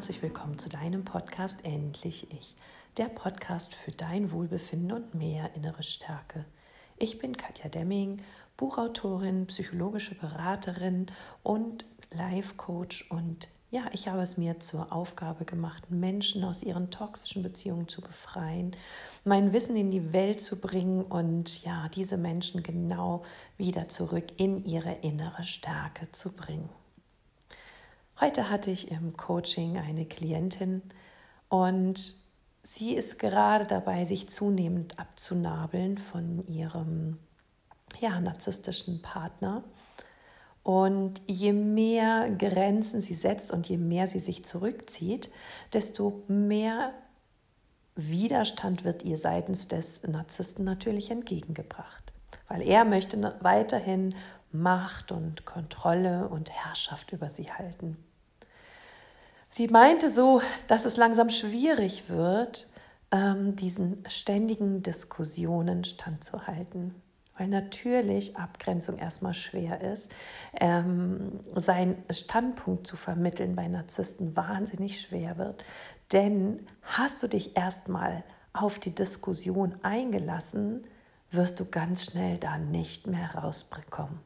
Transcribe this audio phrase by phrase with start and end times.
[0.00, 2.56] herzlich willkommen zu deinem Podcast Endlich Ich,
[2.96, 6.46] der Podcast für dein Wohlbefinden und mehr innere Stärke.
[6.96, 8.22] Ich bin Katja Demming,
[8.56, 11.08] Buchautorin, psychologische Beraterin
[11.42, 16.90] und Life Coach und ja, ich habe es mir zur Aufgabe gemacht, Menschen aus ihren
[16.90, 18.74] toxischen Beziehungen zu befreien,
[19.24, 23.22] mein Wissen in die Welt zu bringen und ja, diese Menschen genau
[23.58, 26.70] wieder zurück in ihre innere Stärke zu bringen.
[28.20, 30.82] Heute hatte ich im Coaching eine Klientin
[31.48, 32.14] und
[32.62, 37.18] sie ist gerade dabei, sich zunehmend abzunabeln von ihrem
[37.98, 39.64] ja, narzisstischen Partner.
[40.62, 45.30] Und je mehr Grenzen sie setzt und je mehr sie sich zurückzieht,
[45.72, 46.92] desto mehr
[47.96, 52.12] Widerstand wird ihr seitens des Narzissten natürlich entgegengebracht.
[52.48, 54.14] Weil er möchte weiterhin
[54.52, 57.96] Macht und Kontrolle und Herrschaft über sie halten.
[59.52, 62.68] Sie meinte so, dass es langsam schwierig wird,
[63.10, 66.94] ähm, diesen ständigen Diskussionen standzuhalten.
[67.36, 70.12] Weil natürlich Abgrenzung erstmal schwer ist.
[70.60, 75.64] Ähm, seinen Standpunkt zu vermitteln bei Narzissten wahnsinnig schwer wird.
[76.12, 80.86] Denn hast du dich erstmal auf die Diskussion eingelassen,
[81.30, 84.20] wirst du ganz schnell da nicht mehr rausbekommen.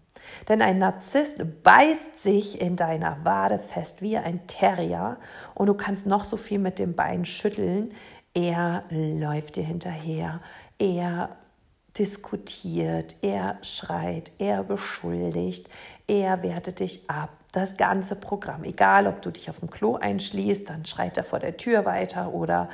[0.48, 5.18] Denn ein Narzisst beißt sich in deiner Wade fest wie ein Terrier
[5.54, 7.92] und du kannst noch so viel mit dem Bein schütteln.
[8.32, 10.40] Er läuft dir hinterher,
[10.78, 11.36] er
[11.98, 15.68] diskutiert, er schreit, er beschuldigt,
[16.06, 17.30] er wertet dich ab.
[17.52, 21.38] Das ganze Programm, egal ob du dich auf dem Klo einschließt, dann schreit er vor
[21.38, 22.68] der Tür weiter oder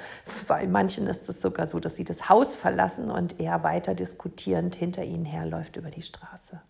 [0.48, 4.74] bei manchen ist es sogar so, dass sie das Haus verlassen und er weiter diskutierend
[4.74, 6.62] hinter ihnen herläuft über die Straße.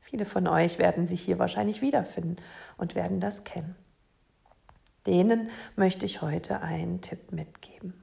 [0.00, 2.34] Viele von euch werden sich hier wahrscheinlich wiederfinden
[2.76, 3.76] und werden das kennen.
[5.06, 8.02] Denen möchte ich heute einen Tipp mitgeben.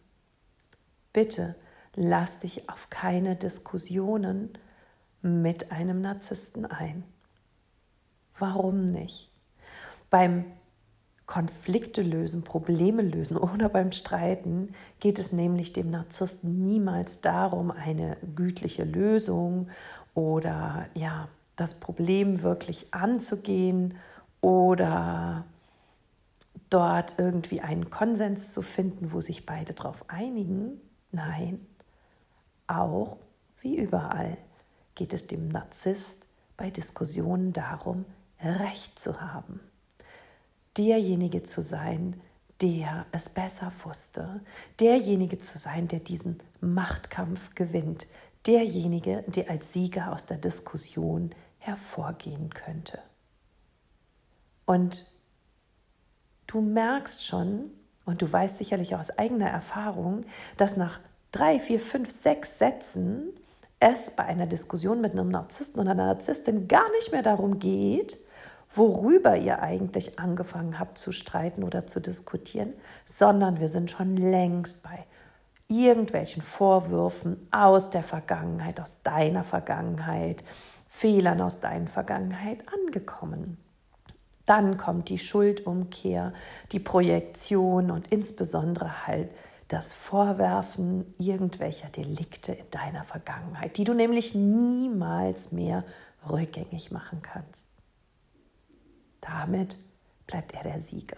[1.12, 1.58] Bitte
[1.98, 4.58] lass dich auf keine Diskussionen
[5.22, 7.04] mit einem Narzissten ein.
[8.38, 9.32] Warum nicht?
[10.10, 10.46] Beim
[11.26, 18.16] Konflikte lösen, Probleme lösen oder beim Streiten geht es nämlich dem Narzissten niemals darum, eine
[18.36, 19.68] gütliche Lösung
[20.14, 23.96] oder ja, das Problem wirklich anzugehen
[24.40, 25.46] oder
[26.70, 30.80] dort irgendwie einen Konsens zu finden, wo sich beide darauf einigen.
[31.12, 31.66] Nein,
[32.68, 33.18] auch
[33.62, 34.38] wie überall
[34.96, 38.06] geht es dem Narzisst bei Diskussionen darum,
[38.40, 39.60] Recht zu haben.
[40.78, 42.22] Derjenige zu sein,
[42.62, 44.42] der es besser wusste,
[44.80, 48.08] derjenige zu sein, der diesen Machtkampf gewinnt,
[48.46, 53.00] derjenige, der als Sieger aus der Diskussion hervorgehen könnte.
[54.66, 55.12] Und
[56.48, 57.72] du merkst schon,
[58.06, 61.02] und du weißt sicherlich aus eigener Erfahrung, dass nach
[61.32, 63.34] drei, vier, fünf, sechs Sätzen
[63.80, 68.20] es bei einer Diskussion mit einem Narzissten oder einer Narzisstin gar nicht mehr darum geht,
[68.74, 72.74] worüber ihr eigentlich angefangen habt zu streiten oder zu diskutieren,
[73.06, 75.06] sondern wir sind schon längst bei
[75.68, 80.44] irgendwelchen Vorwürfen aus der Vergangenheit, aus deiner Vergangenheit,
[80.88, 83.58] Fehlern aus deiner Vergangenheit angekommen.
[84.46, 86.32] Dann kommt die Schuldumkehr,
[86.72, 89.30] die Projektion und insbesondere halt
[89.68, 95.84] das Vorwerfen irgendwelcher Delikte in deiner Vergangenheit, die du nämlich niemals mehr
[96.30, 97.68] rückgängig machen kannst.
[99.22, 99.78] Damit
[100.26, 101.18] bleibt er der Sieger.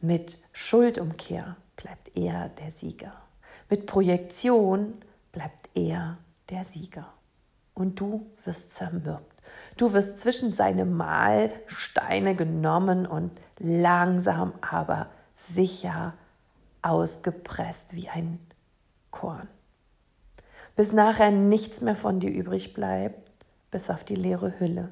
[0.00, 3.12] Mit Schuldumkehr bleibt er der Sieger.
[3.68, 4.94] Mit Projektion
[5.32, 6.18] bleibt er
[6.50, 7.12] der Sieger
[7.74, 9.32] und du wirst zermürbt.
[9.76, 16.14] Du wirst zwischen seine Mahlsteine genommen und langsam aber sicher
[16.82, 18.38] ausgepresst wie ein
[19.10, 19.48] Korn.
[20.76, 23.30] Bis nachher nichts mehr von dir übrig bleibt,
[23.70, 24.90] bis auf die leere Hülle.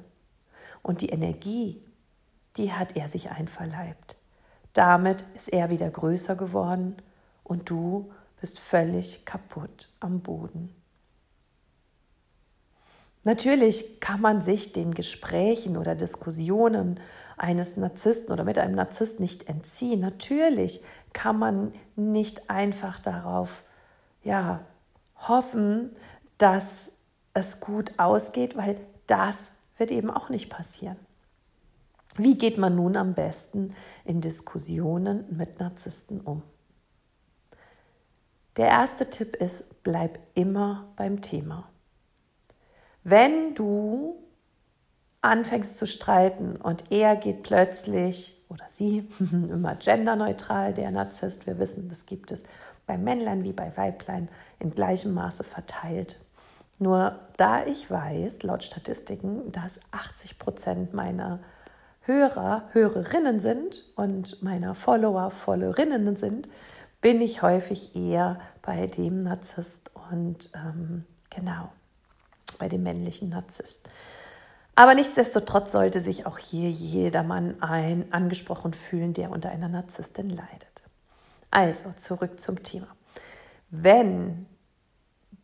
[0.81, 1.81] Und die Energie,
[2.57, 4.15] die hat er sich einverleibt.
[4.73, 6.95] Damit ist er wieder größer geworden
[7.43, 10.73] und du bist völlig kaputt am Boden.
[13.23, 16.99] Natürlich kann man sich den Gesprächen oder Diskussionen
[17.37, 19.99] eines Narzissten oder mit einem Narzisst nicht entziehen.
[19.99, 20.81] Natürlich
[21.13, 23.63] kann man nicht einfach darauf
[24.23, 24.61] ja,
[25.15, 25.91] hoffen,
[26.37, 26.91] dass
[27.33, 30.97] es gut ausgeht, weil das wird eben auch nicht passieren.
[32.17, 33.73] Wie geht man nun am besten
[34.03, 36.41] in Diskussionen mit Narzissten um?
[38.57, 41.69] Der erste Tipp ist, bleib immer beim Thema.
[43.03, 44.21] Wenn du
[45.21, 51.47] anfängst zu streiten und er geht plötzlich oder sie, immer genderneutral, der Narzisst.
[51.47, 52.43] Wir wissen, das gibt es
[52.85, 56.19] bei Männlein wie bei Weiblein in gleichem Maße verteilt.
[56.79, 61.39] Nur da ich weiß, laut Statistiken, dass 80 Prozent meiner
[62.01, 66.49] Hörer Hörerinnen sind und meiner Follower Followerinnen sind,
[66.99, 71.69] bin ich häufig eher bei dem Narzisst und ähm, genau,
[72.61, 73.89] bei dem männlichen Narzisst.
[74.75, 80.83] Aber nichtsdestotrotz sollte sich auch hier jedermann ein angesprochen fühlen, der unter einer Narzisstin leidet.
[81.49, 82.87] Also zurück zum Thema.
[83.71, 84.45] Wenn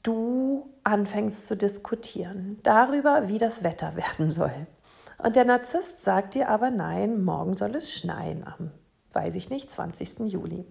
[0.03, 4.67] du anfängst zu diskutieren darüber, wie das Wetter werden soll,
[5.17, 8.69] und der Narzisst sagt dir aber, nein, morgen soll es schneien am,
[9.13, 10.19] weiß ich nicht, 20.
[10.31, 10.65] Juli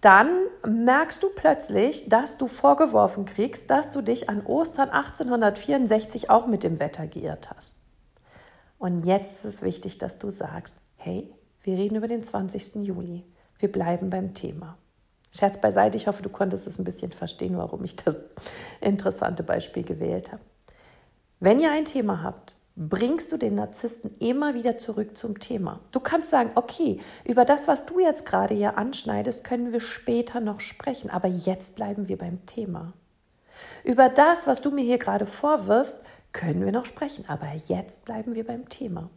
[0.00, 6.46] dann merkst du plötzlich, dass du vorgeworfen kriegst, dass du dich an Ostern 1864 auch
[6.46, 7.74] mit dem Wetter geirrt hast.
[8.78, 11.30] Und jetzt ist es wichtig, dass du sagst, hey,
[11.62, 12.76] wir reden über den 20.
[12.76, 13.24] Juli.
[13.58, 14.78] Wir bleiben beim Thema.
[15.30, 18.16] Scherz beiseite, ich hoffe, du konntest es ein bisschen verstehen, warum ich das
[18.80, 20.42] interessante Beispiel gewählt habe.
[21.40, 25.80] Wenn ihr ein Thema habt, bringst du den Narzissten immer wieder zurück zum Thema.
[25.92, 30.40] Du kannst sagen, okay, über das, was du jetzt gerade hier anschneidest, können wir später
[30.40, 32.92] noch sprechen, aber jetzt bleiben wir beim Thema.
[33.84, 35.98] Über das, was du mir hier gerade vorwirfst,
[36.32, 39.10] können wir noch sprechen, aber jetzt bleiben wir beim Thema.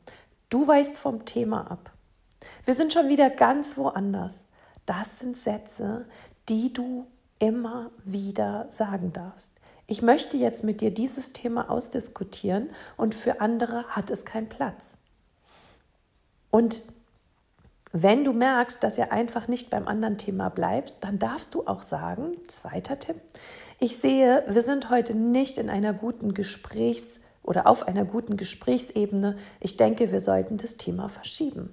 [0.49, 1.93] Du weißt vom Thema ab.
[2.65, 4.45] Wir sind schon wieder ganz woanders.
[4.85, 6.05] Das sind Sätze,
[6.49, 7.07] die du
[7.39, 9.53] immer wieder sagen darfst
[9.87, 14.97] ich möchte jetzt mit dir dieses Thema ausdiskutieren und für andere hat es keinen Platz.
[16.51, 16.83] Und
[17.91, 21.83] wenn du merkst, dass er einfach nicht beim anderen Thema bleibt, dann darfst du auch
[21.83, 23.17] sagen, zweiter Tipp,
[23.79, 29.37] ich sehe, wir sind heute nicht in einer guten Gesprächs- oder auf einer guten Gesprächsebene.
[29.59, 31.71] Ich denke, wir sollten das Thema verschieben.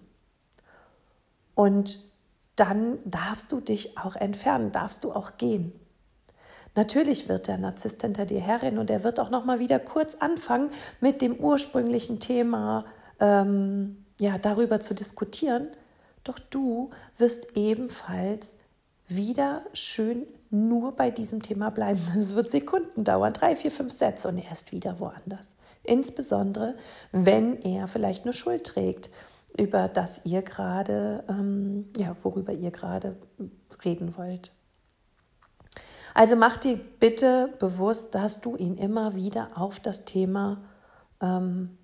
[1.55, 2.01] Und
[2.57, 5.73] dann darfst du dich auch entfernen, darfst du auch gehen.
[6.81, 10.15] Natürlich wird der Narzisst hinter dir herrennen und er wird auch noch mal wieder kurz
[10.15, 10.71] anfangen,
[11.03, 12.87] mit dem ursprünglichen Thema
[13.21, 15.69] ähm, ja, darüber zu diskutieren.
[16.25, 16.89] Doch du
[17.19, 18.57] wirst ebenfalls
[19.09, 22.01] wieder schön nur bei diesem Thema bleiben.
[22.19, 25.57] Es wird Sekunden dauern, drei, vier, fünf Sätze und er ist wieder woanders.
[25.83, 26.77] Insbesondere,
[27.13, 29.11] wenn er vielleicht eine Schuld trägt,
[29.59, 33.17] über das ihr gerade, ähm, ja, worüber ihr gerade
[33.85, 34.53] reden wollt.
[36.15, 40.61] Also mach dir bitte bewusst, dass du ihn immer wieder auf das Thema
[41.21, 41.79] ähm,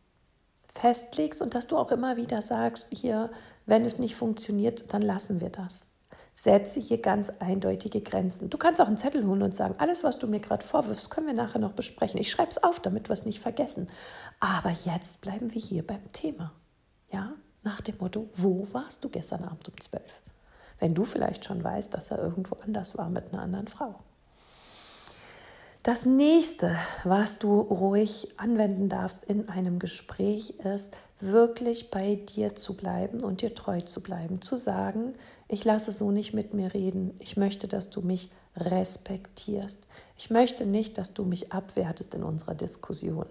[0.73, 3.31] festlegst und dass du auch immer wieder sagst, hier,
[3.67, 5.89] wenn es nicht funktioniert, dann lassen wir das.
[6.35, 8.51] Setze hier ganz eindeutige Grenzen.
[8.51, 11.27] Du kannst auch einen Zettel holen und sagen, alles, was du mir gerade vorwirfst, können
[11.27, 12.21] wir nachher noch besprechen.
[12.21, 13.89] Ich schreibe es auf, damit wir es nicht vergessen.
[14.39, 16.53] Aber jetzt bleiben wir hier beim Thema.
[17.11, 17.33] Ja,
[17.63, 20.21] nach dem Motto, wo warst du gestern Abend um zwölf?
[20.79, 23.95] Wenn du vielleicht schon weißt, dass er irgendwo anders war mit einer anderen Frau.
[25.87, 32.77] Das nächste, was du ruhig anwenden darfst in einem Gespräch, ist wirklich bei dir zu
[32.77, 34.43] bleiben und dir treu zu bleiben.
[34.43, 35.13] Zu sagen,
[35.47, 37.15] ich lasse so nicht mit mir reden.
[37.21, 39.79] Ich möchte, dass du mich respektierst.
[40.19, 43.27] Ich möchte nicht, dass du mich abwertest in unserer Diskussion.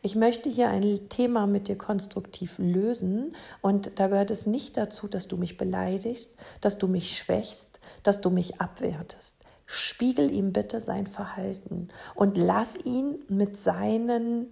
[0.00, 5.08] Ich möchte hier ein Thema mit dir konstruktiv lösen und da gehört es nicht dazu,
[5.08, 9.34] dass du mich beleidigst, dass du mich schwächst, dass du mich abwertest.
[9.66, 14.46] Spiegel ihm bitte sein Verhalten und lass ihn mit seinen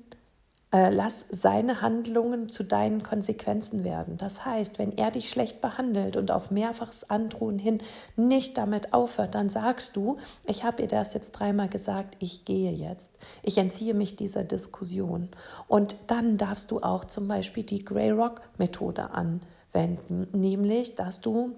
[0.75, 4.19] äh, lass seine Handlungen zu deinen Konsequenzen werden.
[4.19, 7.79] Das heißt, wenn er dich schlecht behandelt und auf mehrfaches Androhen hin
[8.17, 10.17] nicht damit aufhört, dann sagst du,
[10.47, 13.09] ich habe ihr das jetzt dreimal gesagt, ich gehe jetzt.
[13.45, 15.29] Ich entziehe mich dieser Diskussion.
[15.69, 21.53] Und dann darfst du auch zum Beispiel die Grey Rock Methode anwenden, nämlich, dass du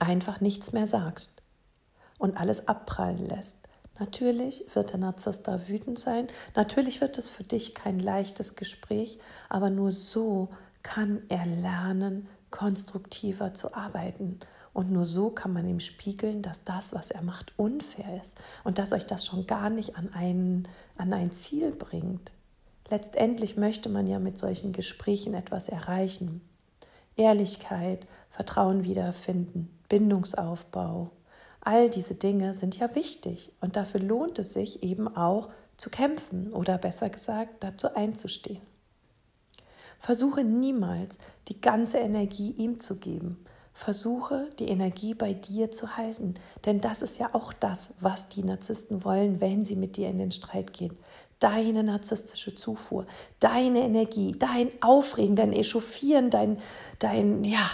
[0.00, 1.39] einfach nichts mehr sagst
[2.20, 3.56] und alles abprallen lässt.
[3.98, 6.28] Natürlich wird der Narzisst da wütend sein.
[6.54, 10.48] Natürlich wird es für dich kein leichtes Gespräch, aber nur so
[10.82, 14.38] kann er lernen, konstruktiver zu arbeiten.
[14.72, 18.78] Und nur so kann man ihm spiegeln, dass das, was er macht, unfair ist und
[18.78, 22.32] dass euch das schon gar nicht an ein, an ein Ziel bringt.
[22.88, 26.40] Letztendlich möchte man ja mit solchen Gesprächen etwas erreichen.
[27.16, 31.10] Ehrlichkeit, Vertrauen wiederfinden, Bindungsaufbau,
[31.60, 36.52] All diese Dinge sind ja wichtig und dafür lohnt es sich eben auch zu kämpfen
[36.52, 38.62] oder besser gesagt dazu einzustehen.
[39.98, 43.44] Versuche niemals die ganze Energie ihm zu geben.
[43.74, 48.42] Versuche die Energie bei dir zu halten, denn das ist ja auch das, was die
[48.42, 50.98] Narzissten wollen, wenn sie mit dir in den Streit gehen.
[51.38, 53.04] Deine narzisstische Zufuhr,
[53.38, 56.58] deine Energie, dein Aufregen, dein Echauffieren, dein,
[56.98, 57.70] dein, ja,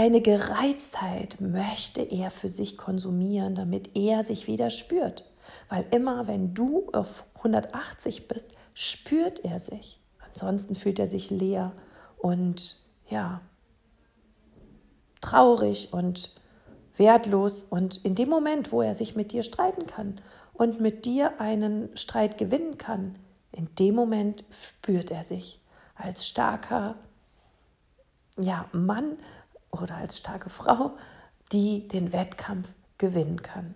[0.00, 5.30] Deine Gereiztheit möchte er für sich konsumieren, damit er sich wieder spürt.
[5.68, 10.00] Weil immer, wenn du auf 180 bist, spürt er sich.
[10.26, 11.74] Ansonsten fühlt er sich leer
[12.16, 12.80] und
[13.10, 13.42] ja,
[15.20, 16.34] traurig und
[16.96, 17.62] wertlos.
[17.62, 20.18] Und in dem Moment, wo er sich mit dir streiten kann
[20.54, 23.18] und mit dir einen Streit gewinnen kann,
[23.52, 25.60] in dem Moment spürt er sich
[25.94, 26.96] als starker
[28.38, 29.18] ja, Mann
[29.70, 30.96] oder als starke Frau,
[31.52, 33.74] die den Wettkampf gewinnen kann.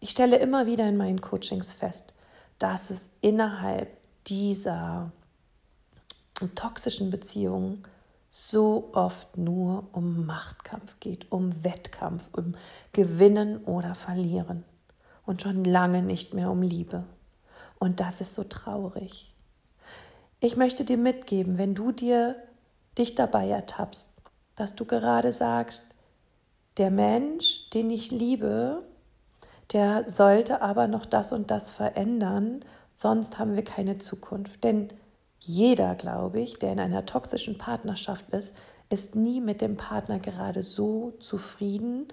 [0.00, 2.12] Ich stelle immer wieder in meinen Coachings fest,
[2.58, 3.96] dass es innerhalb
[4.26, 5.12] dieser
[6.54, 7.84] toxischen Beziehungen
[8.28, 12.54] so oft nur um Machtkampf geht, um Wettkampf, um
[12.92, 14.64] Gewinnen oder Verlieren
[15.24, 17.04] und schon lange nicht mehr um Liebe.
[17.78, 19.32] Und das ist so traurig.
[20.40, 22.36] Ich möchte dir mitgeben, wenn du dir
[22.98, 24.08] dich dabei ertappst,
[24.56, 25.82] dass du gerade sagst,
[26.76, 28.82] der Mensch, den ich liebe,
[29.72, 34.64] der sollte aber noch das und das verändern, sonst haben wir keine Zukunft.
[34.64, 34.88] Denn
[35.38, 38.54] jeder, glaube ich, der in einer toxischen Partnerschaft ist,
[38.90, 42.08] ist nie mit dem Partner gerade so zufrieden,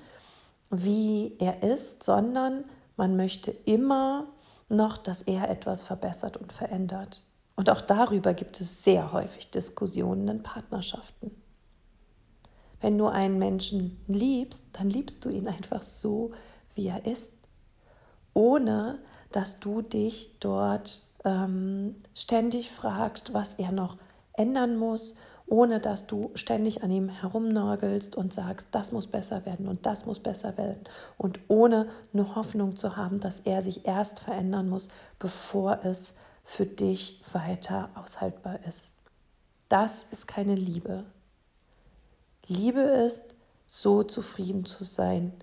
[0.69, 2.63] wie er ist, sondern
[2.97, 4.27] man möchte immer
[4.69, 7.23] noch, dass er etwas verbessert und verändert.
[7.55, 11.40] Und auch darüber gibt es sehr häufig Diskussionen in Partnerschaften.
[12.81, 16.31] Wenn du einen Menschen liebst, dann liebst du ihn einfach so,
[16.75, 17.29] wie er ist,
[18.33, 18.99] ohne
[19.31, 23.97] dass du dich dort ähm, ständig fragst, was er noch
[24.33, 25.13] ändern muss,
[25.45, 30.05] ohne dass du ständig an ihm herumnorgelst und sagst, das muss besser werden und das
[30.05, 30.79] muss besser werden
[31.17, 34.87] und ohne eine Hoffnung zu haben, dass er sich erst verändern muss,
[35.19, 38.95] bevor es für dich weiter aushaltbar ist.
[39.67, 41.03] Das ist keine Liebe.
[42.47, 43.23] Liebe ist,
[43.67, 45.33] so zufrieden zu sein,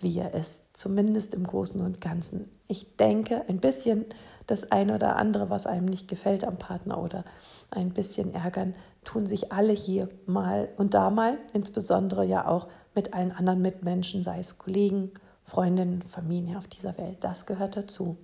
[0.00, 2.50] wie er ist, zumindest im Großen und Ganzen.
[2.68, 4.06] Ich denke, ein bisschen
[4.46, 7.24] das eine oder andere, was einem nicht gefällt am Partner oder
[7.70, 13.14] ein bisschen ärgern, tun sich alle hier mal und da mal, insbesondere ja auch mit
[13.14, 15.12] allen anderen Mitmenschen, sei es Kollegen,
[15.44, 17.18] Freundinnen, Familie auf dieser Welt.
[17.20, 18.16] Das gehört dazu.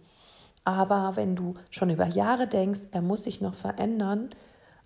[0.64, 4.30] Aber wenn du schon über Jahre denkst, er muss sich noch verändern,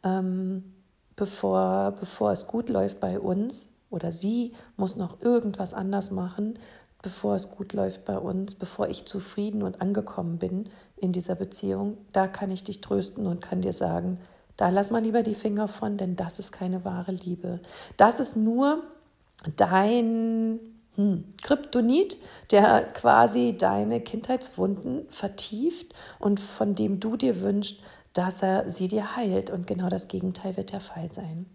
[0.05, 0.75] ähm,
[1.21, 6.59] bevor, bevor es gut läuft bei uns, oder sie muss noch irgendwas anders machen,
[7.03, 11.99] bevor es gut läuft bei uns, bevor ich zufrieden und angekommen bin in dieser Beziehung,
[12.13, 14.19] da kann ich dich trösten und kann dir sagen,
[14.57, 17.61] da lass mal lieber die Finger von, denn das ist keine wahre Liebe.
[17.99, 18.83] Das ist nur
[19.57, 20.59] dein
[20.97, 22.19] hm, Kryptonit,
[22.51, 27.81] der quasi deine Kindheitswunden vertieft und von dem du dir wünschst,
[28.13, 29.51] dass er sie dir heilt.
[29.51, 31.47] Und genau das Gegenteil wird der Fall sein.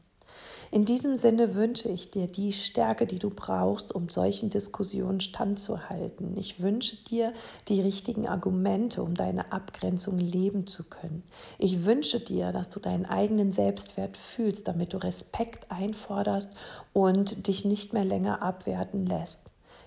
[0.72, 6.36] In diesem Sinne wünsche ich dir die Stärke, die du brauchst, um solchen Diskussionen standzuhalten.
[6.38, 7.34] Ich wünsche dir
[7.68, 11.24] die richtigen Argumente, um deine Abgrenzung leben zu können.
[11.60, 16.50] Ich wünsche dir, dass du deinen eigenen Selbstwert fühlst, damit du Respekt einforderst
[16.94, 19.42] und dich nicht mehr länger abwerten lässt.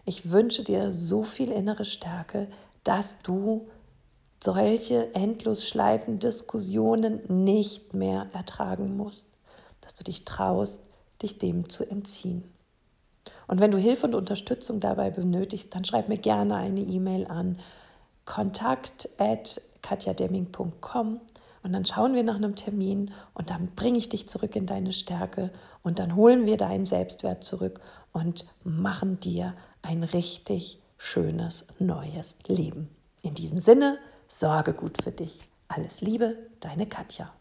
[0.05, 2.49] Ich wünsche dir so viel innere Stärke,
[2.85, 3.69] dass du
[4.43, 9.38] solche endlos schleifen Diskussionen nicht mehr ertragen musst
[9.89, 10.85] dass du dich traust,
[11.23, 12.45] dich dem zu entziehen.
[13.47, 17.59] Und wenn du Hilfe und Unterstützung dabei benötigst, dann schreib mir gerne eine E-Mail an
[18.27, 21.21] kontakt@katjademming.com
[21.63, 24.93] und dann schauen wir nach einem Termin und dann bringe ich dich zurück in deine
[24.93, 25.51] Stärke
[25.83, 27.81] und dann holen wir deinen Selbstwert zurück
[28.13, 32.91] und machen dir ein richtig schönes neues Leben.
[33.23, 35.41] In diesem Sinne, sorge gut für dich.
[35.69, 37.33] Alles Liebe, deine Katja.